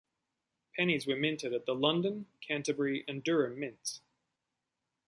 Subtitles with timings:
[0.75, 4.01] Pennies were minted at the London, Canterbury, and Durham mints.